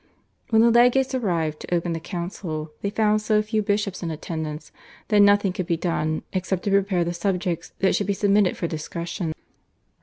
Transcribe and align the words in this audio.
When 0.49 0.63
the 0.63 0.71
legates 0.71 1.13
arrived 1.13 1.59
to 1.59 1.75
open 1.75 1.93
the 1.93 1.99
council 1.99 2.73
they 2.81 2.89
found 2.89 3.21
so 3.21 3.39
few 3.43 3.61
bishops 3.61 4.01
in 4.01 4.09
attendance 4.09 4.71
that 5.09 5.19
nothing 5.19 5.53
could 5.53 5.67
be 5.67 5.77
done 5.77 6.23
except 6.33 6.63
to 6.63 6.71
prepare 6.71 7.03
the 7.03 7.13
subjects 7.13 7.73
that 7.81 7.93
should 7.93 8.07
be 8.07 8.13
submitted 8.15 8.57
for 8.57 8.65
discussion. 8.65 9.31